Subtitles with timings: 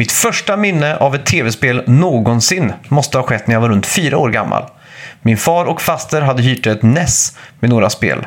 [0.00, 4.18] Mitt första minne av ett tv-spel någonsin måste ha skett när jag var runt fyra
[4.18, 4.64] år gammal.
[5.22, 8.26] Min far och faster hade hyrt ett NES med några spel.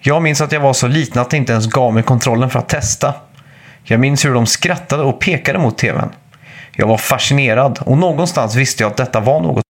[0.00, 2.58] Jag minns att jag var så liten att de inte ens gav mig kontrollen för
[2.58, 3.14] att testa.
[3.84, 6.10] Jag minns hur de skrattade och pekade mot tvn.
[6.72, 9.64] Jag var fascinerad och någonstans visste jag att detta var något.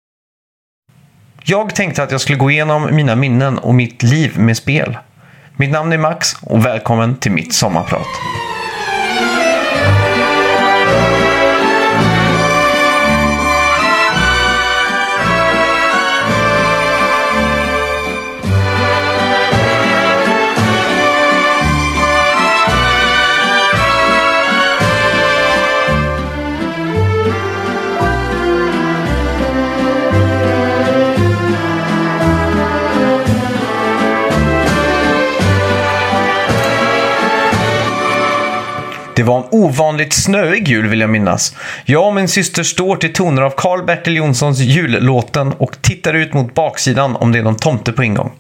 [1.44, 4.98] Jag tänkte att jag skulle gå igenom mina minnen och mitt liv med spel.
[5.56, 8.45] Mitt namn är Max och välkommen till mitt sommarprat.
[39.26, 41.56] Var en ovanligt snöig jul vill jag minnas.
[41.86, 46.54] Jag och min syster står till toner av Karl-Bertil Jonssons jullåten och tittar ut mot
[46.54, 48.32] baksidan om det är någon tomte på ingång.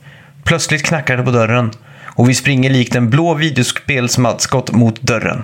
[0.43, 1.71] Plötsligt knackar det på dörren
[2.03, 5.43] och vi springer likt en blå videospelsmaskot mot dörren.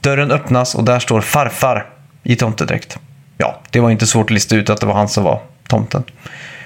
[0.00, 1.86] Dörren öppnas och där står farfar
[2.22, 2.98] i tomtedräkt.
[3.36, 6.02] Ja, det var inte svårt att lista ut att det var han som var tomten.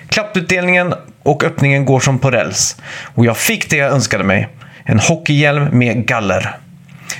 [0.08, 2.76] Klapputdelningen och öppningen går som på räls.
[3.14, 4.48] Och jag fick det jag önskade mig.
[4.84, 6.56] En hockeyhjälm med galler.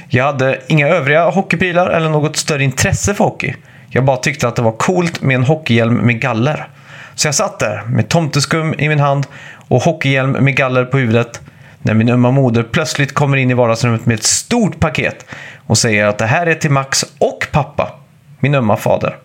[0.09, 3.55] Jag hade inga övriga hockeyprylar eller något större intresse för hockey.
[3.89, 6.69] Jag bara tyckte att det var coolt med en hockeyhjälm med galler.
[7.15, 9.27] Så jag satt där med tomteskum i min hand
[9.69, 11.41] och hockeyhjälm med galler på huvudet
[11.83, 15.27] när min ömma moder plötsligt kommer in i vardagsrummet med ett stort paket
[15.67, 17.93] och säger att det här är till Max och pappa,
[18.41, 19.17] min ömma fader.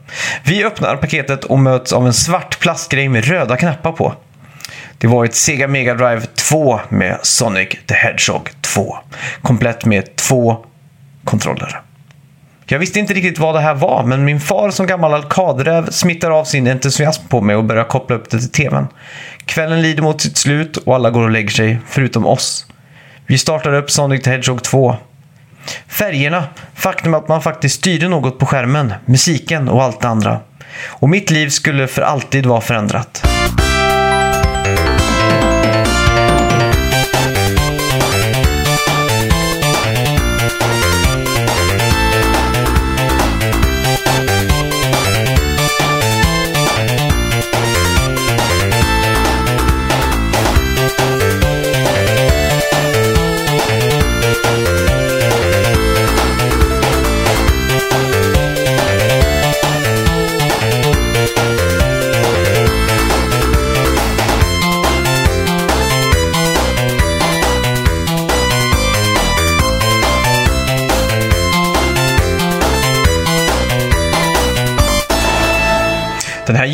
[0.43, 4.13] Vi öppnar paketet och möts av en svart plastgrej med röda knappar på.
[4.97, 8.97] Det var ett Sega Mega Drive 2 med Sonic the Hedgehog 2.
[9.41, 10.65] Komplett med två
[11.23, 11.81] kontroller.
[12.69, 16.31] Jag visste inte riktigt vad det här var, men min far som gammal alkadräv smittar
[16.31, 18.87] av sin entusiasm på mig och börjar koppla upp det till tvn.
[19.45, 22.65] Kvällen lider mot sitt slut och alla går och lägger sig, förutom oss.
[23.25, 24.95] Vi startar upp Sonic the Hedgehog 2.
[25.87, 26.43] Färgerna,
[26.75, 30.39] faktum att man faktiskt styrde något på skärmen, musiken och allt det andra.
[30.85, 33.23] Och mitt liv skulle för alltid vara förändrat.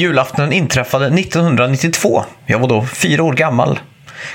[0.03, 2.23] Julaftonen inträffade 1992.
[2.45, 3.79] Jag var då fyra år gammal.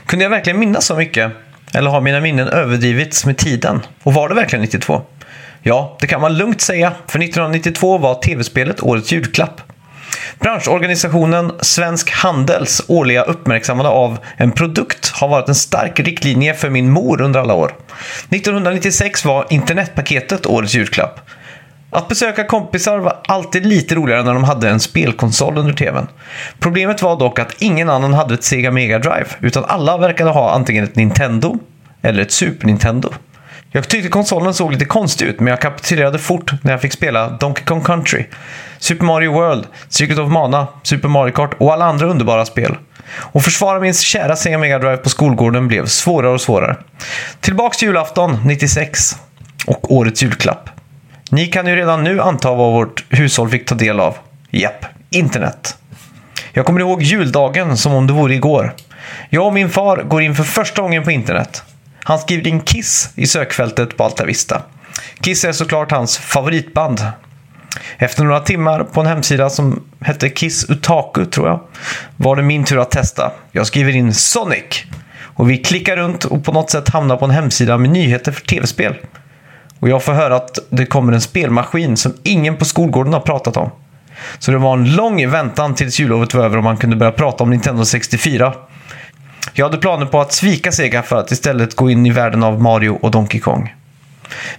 [0.06, 1.32] Kunde jag verkligen minnas så mycket?
[1.74, 3.80] Eller har mina minnen överdrivits med tiden?
[4.02, 5.02] Och var det verkligen 92?
[5.62, 9.60] Ja, det kan man lugnt säga, för 1992 var tv-spelet årets julklapp.
[10.38, 16.90] Branschorganisationen Svensk Handels årliga uppmärksammande av en produkt har varit en stark riktlinje för min
[16.90, 17.74] mor under alla år.
[18.30, 21.20] 1996 var internetpaketet årets julklapp.
[21.90, 26.06] Att besöka kompisar var alltid lite roligare när de hade en spelkonsol under tvn.
[26.58, 30.50] Problemet var dock att ingen annan hade ett Sega Mega Drive, utan alla verkade ha
[30.50, 31.58] antingen ett Nintendo
[32.02, 33.10] eller ett Super Nintendo.
[33.70, 37.28] Jag tyckte konsolen såg lite konstig ut, men jag kapitulerade fort när jag fick spela
[37.28, 38.26] Donkey Kong Country,
[38.78, 42.76] Super Mario World, Secret of Mana, Super Mario Kart och alla andra underbara spel.
[43.12, 46.76] Och försvara min kära Sega Mega Drive på skolgården blev svårare och svårare.
[47.40, 49.16] Tillbaks till julafton 96
[49.66, 50.77] och årets julklapp.
[51.30, 54.16] Ni kan ju redan nu anta vad vårt hushåll fick ta del av.
[54.50, 55.76] Japp, internet.
[56.52, 58.74] Jag kommer ihåg juldagen som om det vore igår.
[59.30, 61.62] Jag och min far går in för första gången på internet.
[62.04, 64.62] Han skriver in Kiss i sökfältet på Altavista.
[65.20, 67.02] Kiss är såklart hans favoritband.
[67.98, 71.60] Efter några timmar på en hemsida som hette Kiss Utaku, tror jag,
[72.16, 73.32] var det min tur att testa.
[73.52, 74.84] Jag skriver in Sonic.
[75.20, 78.46] Och vi klickar runt och på något sätt hamnar på en hemsida med nyheter för
[78.46, 78.94] tv-spel.
[79.80, 83.56] Och jag får höra att det kommer en spelmaskin som ingen på skolgården har pratat
[83.56, 83.70] om.
[84.38, 87.44] Så det var en lång väntan tills jullovet var över och man kunde börja prata
[87.44, 88.52] om Nintendo 64.
[89.52, 92.62] Jag hade planer på att svika Sega för att istället gå in i världen av
[92.62, 93.74] Mario och Donkey Kong.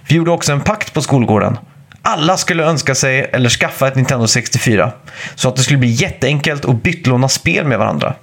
[0.08, 1.58] Vi gjorde också en pakt på skolgården.
[2.02, 4.92] Alla skulle önska sig eller skaffa ett Nintendo 64.
[5.34, 8.14] Så att det skulle bli jätteenkelt att bytlåna spel med varandra.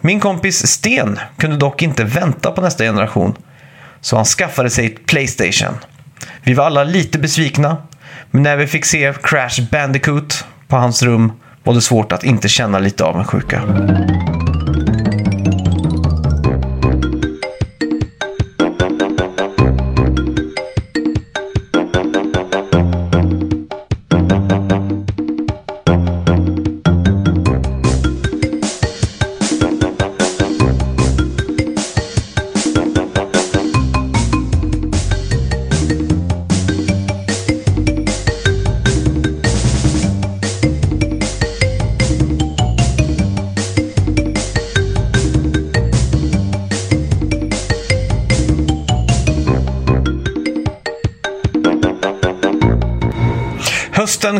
[0.00, 3.34] Min kompis Sten kunde dock inte vänta på nästa generation.
[4.00, 5.74] Så han skaffade sig ett Playstation.
[6.42, 7.76] Vi var alla lite besvikna.
[8.30, 11.32] Men när vi fick se Crash Bandicoot på hans rum
[11.64, 13.62] var det svårt att inte känna lite avundsjuka.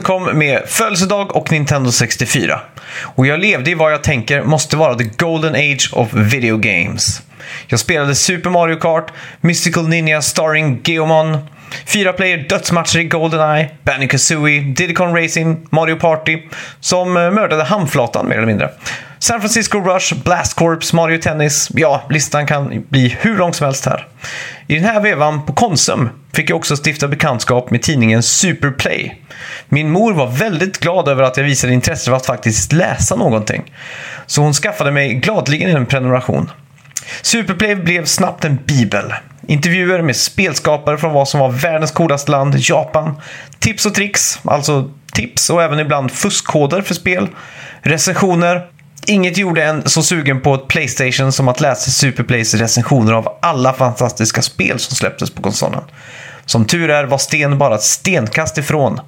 [0.08, 2.60] Kom med födelsedag och Nintendo 64.
[3.00, 7.22] Och jag levde i vad jag tänker måste vara the golden age of video games.
[7.66, 11.38] Jag spelade Super Mario Kart, Mystical Ninja starring Geomon,
[11.86, 16.38] fyra player dödsmatcher i Goldeneye, Banjo-Kazooie, Diddy Kong Racing, Mario Party,
[16.80, 18.70] som eh, mördade handflatan mer eller mindre.
[19.18, 21.68] San Francisco Rush, Blast Corps, Mario Tennis.
[21.74, 24.06] Ja, listan kan bli hur lång som helst här.
[24.70, 29.22] I den här vevan på Konsum fick jag också stifta bekantskap med tidningen Superplay.
[29.68, 33.72] Min mor var väldigt glad över att jag visade intresse för att faktiskt läsa någonting.
[34.26, 36.50] Så hon skaffade mig gladligen en prenumeration.
[37.22, 39.14] Superplay blev snabbt en bibel.
[39.46, 43.20] Intervjuer med spelskapare från vad som var världens coolaste land, Japan.
[43.58, 47.28] Tips och tricks, alltså tips och även ibland fuskkoder för spel.
[47.82, 48.66] Recensioner.
[49.08, 53.72] Inget gjorde en så sugen på ett Playstation som att läsa Superplays recensioner av alla
[53.72, 55.82] fantastiska spel som släpptes på konsolen.
[56.46, 59.00] Som tur är var Sten bara ett stenkast ifrån.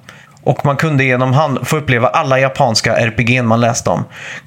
[0.43, 4.03] Och man kunde genom han få uppleva alla japanska RPG man läste om.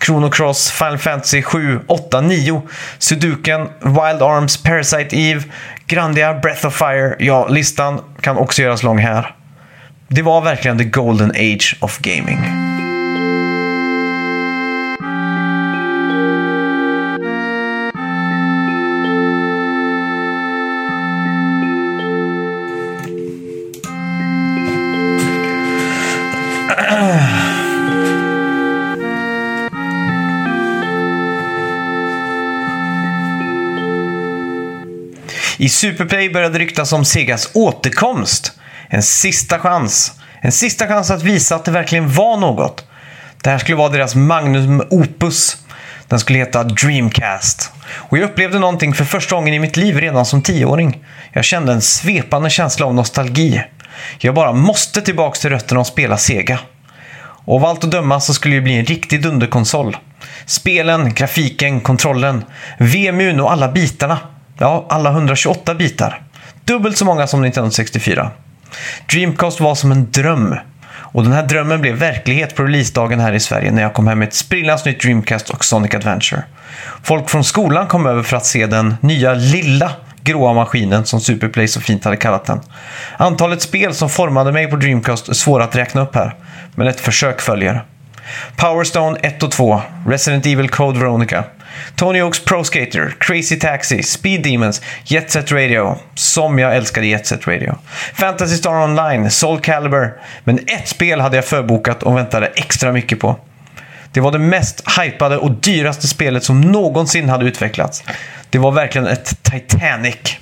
[0.07, 2.63] Chrono Cross, Final Fantasy 7, 8, 9,
[2.99, 5.43] Sudoken, Wild Arms, Parasite Eve,
[5.87, 7.17] Grandia, Breath of Fire.
[7.19, 9.35] Ja, listan kan också göras lång här.
[10.09, 12.39] Det var verkligen the golden age of gaming.
[35.65, 38.53] I Superplay började ryktas om Segas återkomst.
[38.89, 40.13] En sista chans.
[40.41, 42.87] En sista chans att visa att det verkligen var något.
[43.43, 45.57] Det här skulle vara deras magnum opus.
[46.09, 47.73] Den skulle heta Dreamcast.
[47.93, 51.05] Och jag upplevde någonting för första gången i mitt liv redan som tioåring.
[51.33, 53.63] Jag kände en svepande känsla av nostalgi.
[54.19, 56.59] Jag bara måste tillbaka till rötterna och spela Sega.
[57.45, 59.97] Och av allt att döma så skulle det bli en riktig dunderkonsol.
[60.47, 62.45] Spelen, grafiken, kontrollen,
[62.79, 64.19] VMUn och alla bitarna.
[64.59, 66.23] Ja, alla 128 bitar.
[66.65, 68.31] Dubbelt så många som Nintendo 64.
[69.11, 70.57] Dreamcast var som en dröm.
[71.15, 74.19] Och den här drömmen blev verklighet på releasedagen här i Sverige när jag kom hem
[74.19, 76.43] med ett sprillans nytt Dreamcast och Sonic Adventure.
[77.03, 79.91] Folk från skolan kom över för att se den nya lilla
[80.23, 82.61] gråa maskinen som Superplay så fint hade kallat den.
[83.17, 86.37] Antalet spel som formade mig på Dreamcast är svåra att räkna upp här,
[86.75, 87.85] men ett försök följer.
[88.57, 91.45] Powerstone 1 och 2, Resident Evil Code Veronica,
[91.97, 97.27] Tony Oaks Pro Skater, Crazy Taxi, Speed Demons, Jet Set Radio, som jag älskade Jet
[97.27, 97.79] Set Radio,
[98.15, 103.21] Fantasy Star Online, Soul Calibur, men ett spel hade jag förbokat och väntade extra mycket
[103.21, 103.37] på.
[104.13, 108.05] Det var det mest hypade och dyraste spelet som någonsin hade utvecklats.
[108.51, 110.37] Det var verkligen ett Titanic.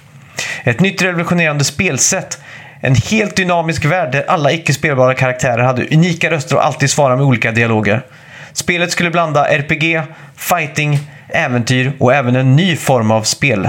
[0.64, 2.38] Ett nytt revolutionerande spelsätt.
[2.80, 7.26] En helt dynamisk värld där alla icke-spelbara karaktärer hade unika röster och alltid svarade med
[7.26, 8.02] olika dialoger.
[8.52, 10.02] Spelet skulle blanda RPG,
[10.36, 13.68] fighting, äventyr och även en ny form av spel.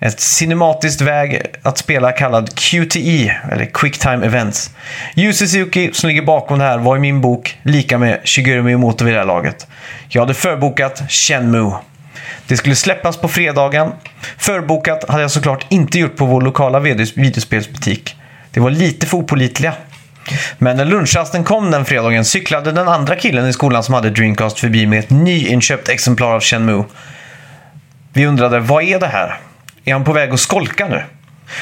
[0.00, 4.70] Ett cinematiskt väg att spela kallad QTE, eller Quick Time Events.
[5.16, 9.04] Yu Suzuki, som ligger bakom det här, var i min bok lika med Shigeru Miyamoto
[9.04, 9.66] vid det här laget.
[10.08, 11.72] Jag hade förbokat Shenmue.
[12.46, 13.92] Det skulle släppas på fredagen.
[14.38, 18.16] Förbokat hade jag såklart inte gjort på vår lokala videospelsbutik.
[18.50, 19.72] Det var lite för opålitliga.
[20.58, 24.60] Men när lunchrasten kom den fredagen cyklade den andra killen i skolan som hade Dreamcast
[24.60, 26.84] förbi med ett nyinköpt exemplar av Shenmue.
[28.12, 29.38] Vi undrade, vad är det här?
[29.84, 31.02] Är han på väg att skolka nu?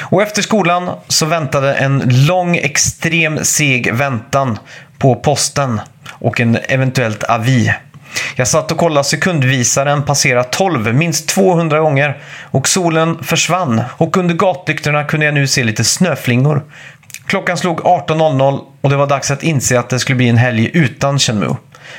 [0.00, 4.58] Och efter skolan så väntade en lång, extrem seg väntan
[4.98, 7.74] på posten och en eventuellt avi.
[8.36, 14.34] Jag satt och kollade sekundvisaren passera 12 minst 200 gånger och solen försvann och under
[14.34, 16.62] gatlyktorna kunde jag nu se lite snöflingor.
[17.28, 20.70] Klockan slog 18.00 och det var dags att inse att det skulle bli en helg
[20.74, 21.54] utan Chenmu.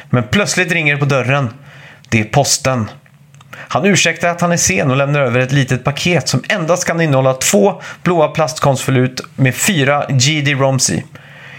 [0.10, 1.50] Men plötsligt ringer det på dörren.
[2.10, 2.90] Det är posten.
[3.56, 7.02] Han ursäktar att han är sen och lämnar över ett litet paket som endast kan
[7.02, 11.04] innehålla två blåa plastkonstfölut med fyra GD-ROMs i.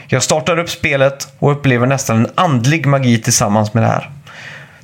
[0.06, 4.10] Jag startar upp spelet och upplever nästan en andlig magi tillsammans med det här.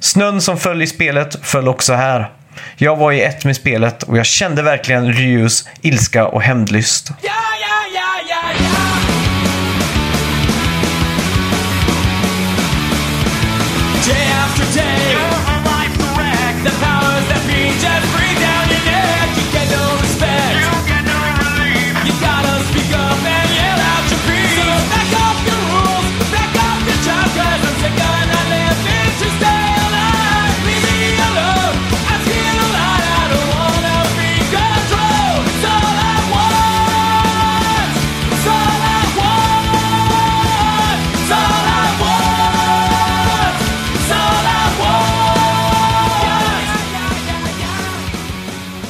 [0.01, 2.31] Snön som föll i spelet föll också här.
[2.77, 7.13] Jag var i ett med spelet och jag kände verkligen Ryus ilska och hämndlyst.
[7.23, 7.46] Yeah,
[14.07, 15.06] Day after day,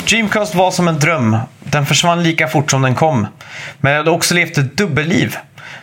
[0.09, 1.37] Dreamcast var som en dröm.
[1.61, 3.27] Den försvann lika fort som den kom.
[3.81, 5.37] Men jag hade också levt ett dubbelliv.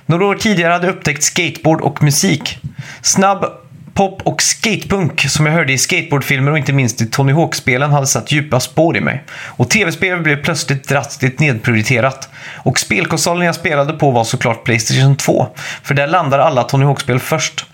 [0.05, 2.57] Några år tidigare hade jag upptäckt skateboard och musik.
[3.01, 3.45] Snabb
[3.93, 8.07] pop och skatepunk som jag hörde i skateboardfilmer och inte minst i Tony Hawk-spelen hade
[8.07, 9.23] satt djupa spår i mig.
[9.45, 12.29] Och tv-spel blev plötsligt drastiskt nedprioriterat.
[12.55, 15.47] Och spelkonsolen jag spelade på var såklart Playstation 2.
[15.83, 17.65] För där landar alla Tony Hawk-spel först.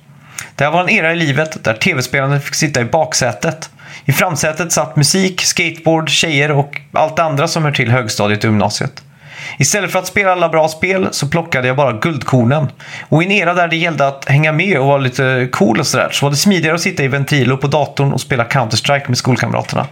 [0.56, 3.70] Det här var en era i livet där tv-spelandet fick sitta i baksätet.
[4.06, 8.50] I framsätet satt musik, skateboard, tjejer och allt det andra som hör till högstadiet och
[8.50, 9.04] gymnasiet.
[9.58, 12.68] Istället för att spela alla bra spel så plockade jag bara guldkornen.
[13.10, 15.88] Och i en era där det gällde att hänga med och vara lite cool och
[15.88, 19.18] sådär så var det smidigare att sitta i ventrilo på datorn och spela Counter-Strike med
[19.18, 19.88] skolkamraterna.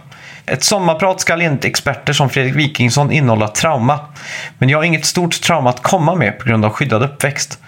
[0.46, 4.00] Ett sommarprat ska enligt experter som Fredrik Wikingsson innehålla trauma.
[4.58, 7.58] Men jag har inget stort trauma att komma med på grund av skyddad uppväxt.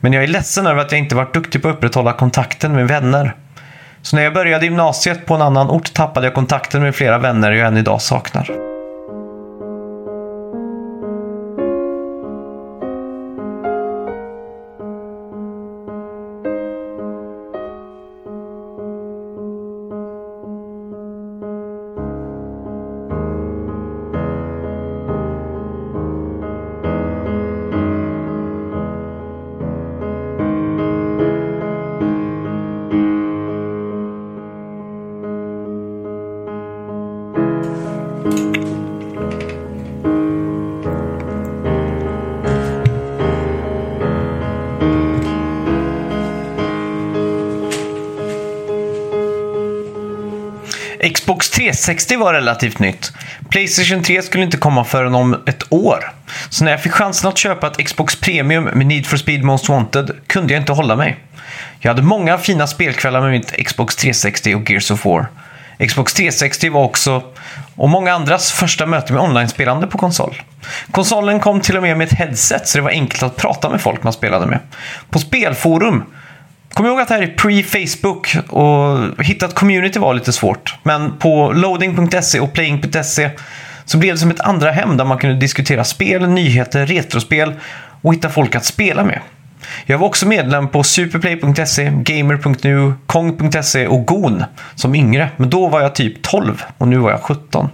[0.00, 2.88] Men jag är ledsen över att jag inte varit duktig på att upprätthålla kontakten med
[2.88, 3.34] vänner.
[4.02, 7.52] Så när jag började gymnasiet på en annan ort tappade jag kontakten med flera vänner
[7.52, 8.67] jag än idag saknar.
[51.14, 53.12] Xbox 360 var relativt nytt.
[53.48, 56.12] Playstation 3 skulle inte komma förrän om ett år.
[56.48, 59.68] Så när jag fick chansen att köpa ett Xbox Premium med Need for Speed Most
[59.68, 61.16] Wanted kunde jag inte hålla mig.
[61.80, 65.26] Jag hade många fina spelkvällar med mitt Xbox 360 och Gears of War.
[65.86, 67.22] Xbox 360 var också,
[67.76, 70.42] och många andras, första möte med online-spelande på konsol.
[70.90, 73.80] Konsolen kom till och med med ett headset så det var enkelt att prata med
[73.80, 74.58] folk man spelade med.
[75.10, 76.04] På spelforum
[76.72, 80.74] Kom ihåg att det här är pre-Facebook och hitta ett community var lite svårt.
[80.82, 83.30] Men på loading.se och playing.se
[83.84, 87.52] så blev det som ett andra hem där man kunde diskutera spel, nyheter, retrospel
[88.02, 89.20] och hitta folk att spela med.
[89.86, 94.44] Jag var också medlem på superplay.se, gamer.nu, kong.se och gon
[94.74, 95.28] som yngre.
[95.36, 97.68] Men då var jag typ 12 och nu var jag 17.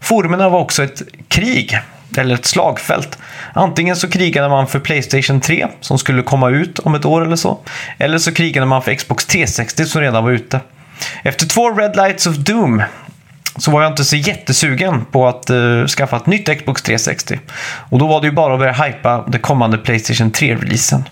[0.00, 1.78] Forumerna var också ett krig
[2.18, 3.18] eller ett slagfält.
[3.54, 7.36] Antingen så krigade man för Playstation 3 som skulle komma ut om ett år eller
[7.36, 7.58] så.
[7.98, 10.60] Eller så krigade man för Xbox 360 som redan var ute.
[11.22, 12.82] Efter två Red Lights of Doom
[13.56, 17.40] så var jag inte så jättesugen på att uh, skaffa ett nytt Xbox 360.
[17.90, 21.02] Och då var det ju bara att börja hypa den kommande Playstation 3-releasen.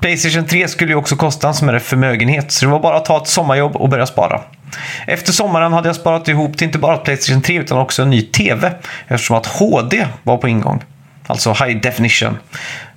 [0.00, 3.16] Playstation 3 skulle ju också kosta en smärre förmögenhet, så det var bara att ta
[3.16, 4.40] ett sommarjobb och börja spara.
[5.06, 8.22] Efter sommaren hade jag sparat ihop till inte bara Playstation 3 utan också en ny
[8.22, 8.72] TV
[9.08, 10.82] eftersom att HD var på ingång.
[11.26, 12.38] Alltså High Definition.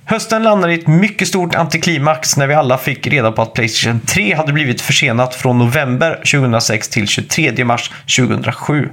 [0.04, 4.00] Hösten landade i ett mycket stort antiklimax när vi alla fick reda på att Playstation
[4.00, 8.88] 3 hade blivit försenat från november 2006 till 23 mars 2007.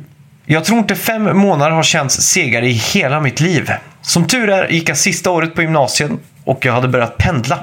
[0.46, 3.72] Jag tror inte fem månader har känts segare i hela mitt liv.
[4.02, 6.12] Som tur är gick jag sista året på gymnasiet
[6.44, 7.60] och jag hade börjat pendla.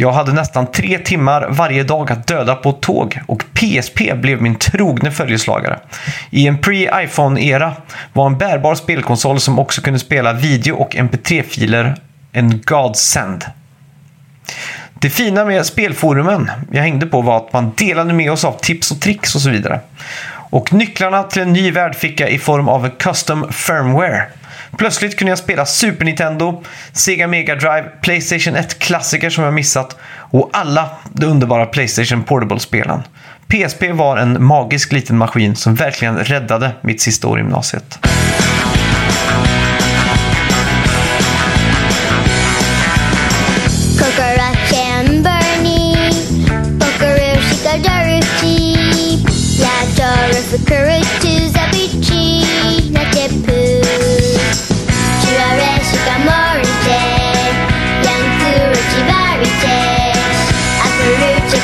[0.00, 4.42] Jag hade nästan tre timmar varje dag att döda på ett tåg och PSP blev
[4.42, 5.78] min trogne följeslagare.
[6.30, 7.72] I en pre-iPhone-era
[8.12, 11.96] var en bärbar spelkonsol som också kunde spela video och mp3-filer
[12.32, 13.44] en godsend.
[14.94, 18.90] Det fina med spelforumen jag hängde på var att man delade med oss av tips
[18.90, 19.80] och tricks och så vidare.
[20.50, 24.26] Och nycklarna till en ny värld fick jag i form av en custom firmware.
[24.76, 29.96] Plötsligt kunde jag spela Super Nintendo, Sega Mega Drive, Playstation 1-klassiker som jag missat
[30.30, 33.02] och alla de underbara Playstation Portable-spelen.
[33.48, 37.98] PSP var en magisk liten maskin som verkligen räddade mitt sista år i gymnasiet.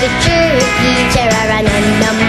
[0.05, 2.24] the truth, you terror and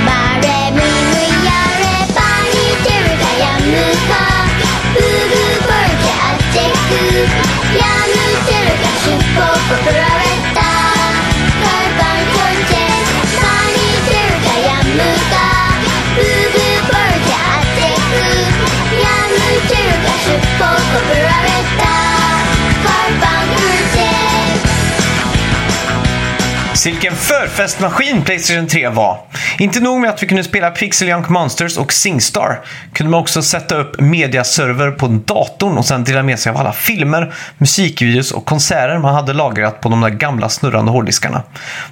[27.55, 29.17] Festmaskin, Playstation 3 var!
[29.57, 32.59] Inte nog med att vi kunde spela Pixel Junk Monsters och Singstar,
[32.93, 36.73] kunde man också sätta upp mediaserver på datorn och sen dela med sig av alla
[36.73, 41.43] filmer, musikvideos och konserter man hade lagrat på de där gamla snurrande hårddiskarna.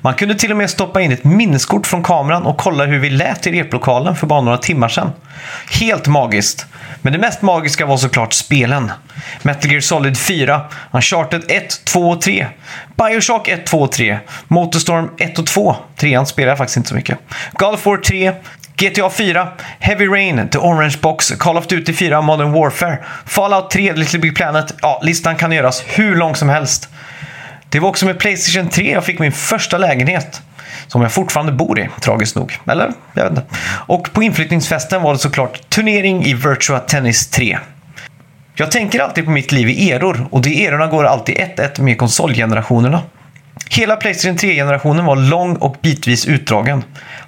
[0.01, 3.09] Man kunde till och med stoppa in ett minneskort från kameran och kolla hur vi
[3.09, 5.11] lät i replokalen för bara några timmar sedan.
[5.71, 6.65] Helt magiskt!
[7.01, 8.91] Men det mest magiska var såklart spelen.
[9.41, 12.47] Metal Gear Solid 4, Uncharted 1, 2 och 3,
[12.95, 16.95] Bioshock 1, 2 och 3, Motorstorm 1 och 2, 3 spelar jag faktiskt inte så
[16.95, 17.19] mycket,
[17.57, 18.33] God of War 3,
[18.75, 19.47] GTA 4,
[19.79, 24.35] Heavy Rain, The Orange Box, Call of Duty 4, Modern Warfare, Fallout 3, Little Big
[24.35, 24.73] Planet.
[24.81, 26.89] Ja, listan kan göras hur lång som helst.
[27.69, 30.41] Det var också med Playstation 3 jag fick min första lägenhet.
[30.87, 32.59] Som jag fortfarande bor i, tragiskt nog.
[32.67, 32.91] Eller?
[33.13, 33.43] Jag vet inte.
[33.87, 37.57] Och på inflyttningsfesten var det såklart turnering i Virtua Tennis 3.
[38.55, 41.97] Jag tänker alltid på mitt liv i eror och de erorna går alltid 1-1 med
[41.97, 43.01] konsolgenerationerna.
[43.69, 46.83] Hela Playstation 3-generationen var lång och bitvis utdragen.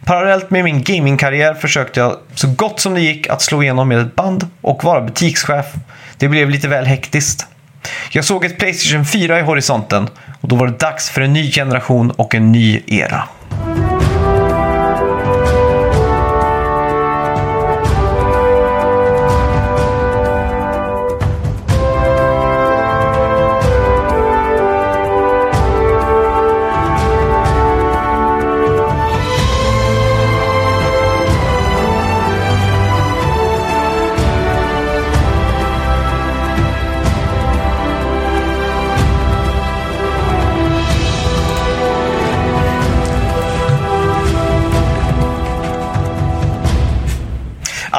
[0.06, 4.00] Parallellt med min gamingkarriär försökte jag så gott som det gick att slå igenom med
[4.00, 5.66] ett band och vara butikschef.
[6.18, 7.48] Det blev lite väl hektiskt.
[8.12, 10.10] Jag såg ett Playstation 4 i horisonten
[10.42, 13.24] och då var det dags för en ny generation och en ny era.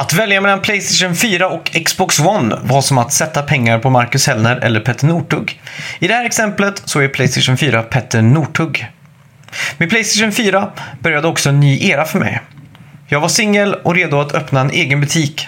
[0.07, 4.27] Att välja mellan Playstation 4 och Xbox One var som att sätta pengar på Marcus
[4.27, 5.61] Hellner eller Petter Northug.
[5.99, 8.87] I det här exemplet så är Playstation 4 Petter Northug.
[9.77, 12.41] Med Playstation 4 började också en ny era för mig.
[13.07, 15.47] Jag var singel och redo att öppna en egen butik.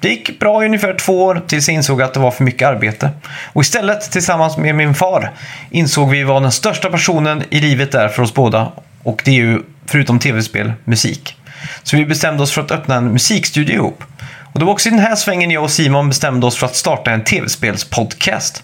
[0.00, 2.68] Det gick bra i ungefär två år tills jag insåg att det var för mycket
[2.68, 3.10] arbete.
[3.52, 5.30] Och istället, tillsammans med min far,
[5.70, 8.72] insåg vi vad den största passionen i livet är för oss båda.
[9.02, 11.36] Och det är ju, förutom tv-spel, musik.
[11.82, 14.04] Så vi bestämde oss för att öppna en musikstudio ihop.
[14.52, 16.76] Och det var också i den här svängen jag och Simon bestämde oss för att
[16.76, 18.62] starta en tv-spelspodcast.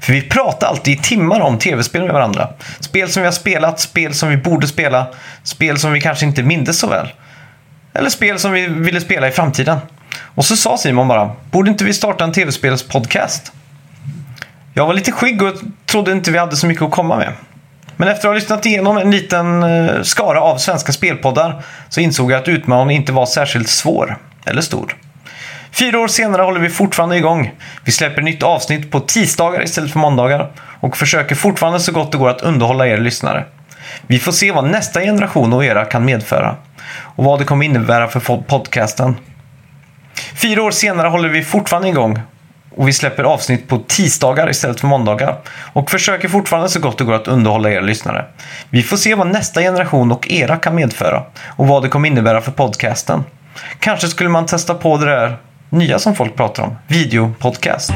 [0.00, 2.48] För vi pratar alltid i timmar om tv-spel med varandra.
[2.80, 5.06] Spel som vi har spelat, spel som vi borde spela,
[5.42, 7.08] spel som vi kanske inte mindes så väl.
[7.94, 9.78] Eller spel som vi ville spela i framtiden.
[10.20, 13.52] Och så sa Simon bara, borde inte vi starta en tv-spelspodcast?
[14.74, 15.54] Jag var lite skygg och
[15.86, 17.32] trodde inte vi hade så mycket att komma med.
[18.00, 22.32] Men efter att ha lyssnat igenom en liten eh, skara av svenska spelpoddar så insåg
[22.32, 24.96] jag att utmaningen inte var särskilt svår eller stor.
[25.72, 27.54] Fyra år senare håller vi fortfarande igång.
[27.84, 32.18] Vi släpper nytt avsnitt på tisdagar istället för måndagar och försöker fortfarande så gott det
[32.18, 33.44] går att underhålla er lyssnare.
[34.06, 36.56] Vi får se vad nästa generation och era kan medföra
[37.00, 39.16] och vad det kommer innebära för podcasten.
[40.34, 42.20] Fyra år senare håller vi fortfarande igång
[42.76, 45.38] och vi släpper avsnitt på tisdagar istället för måndagar
[45.72, 48.24] och försöker fortfarande så gott det går att underhålla er lyssnare.
[48.70, 52.40] Vi får se vad nästa generation och era kan medföra och vad det kommer innebära
[52.40, 53.24] för podcasten.
[53.80, 55.36] Kanske skulle man testa på det där
[55.70, 57.92] nya som folk pratar om, videopodcast.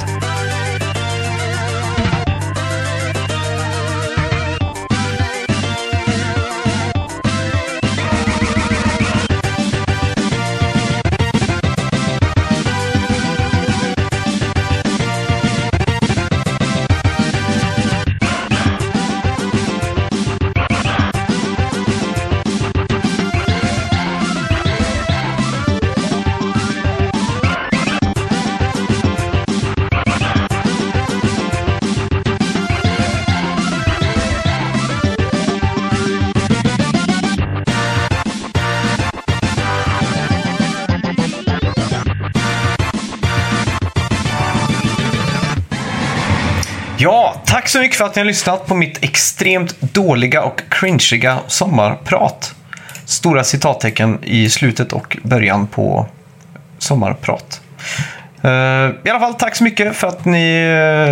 [47.02, 51.38] Ja, tack så mycket för att ni har lyssnat på mitt extremt dåliga och cringeiga
[51.46, 52.54] sommarprat.
[53.04, 56.06] Stora citattecken i slutet och början på
[56.78, 57.60] sommarprat.
[58.42, 58.50] Eh,
[59.04, 60.62] I alla fall, tack så mycket för att ni,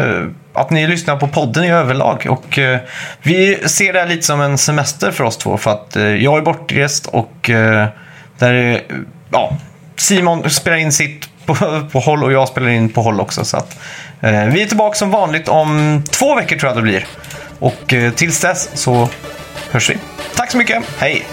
[0.05, 2.27] eh, att ni lyssnar på podden i överlag.
[2.29, 2.81] Och eh,
[3.23, 6.43] vi ser det här lite som en semester för oss två, för att jag är
[6.43, 7.51] bortrest och
[8.39, 8.83] där,
[9.31, 9.57] ja,
[9.97, 13.45] Simon spelar in sitt på, på håll och jag spelar in på håll också.
[13.45, 13.79] Så att
[14.21, 17.07] Eh, vi är tillbaka som vanligt om två veckor tror jag det blir.
[17.59, 19.09] Och eh, tills dess så
[19.71, 19.97] hörs vi.
[20.37, 20.83] Tack så mycket.
[20.99, 21.27] Hej!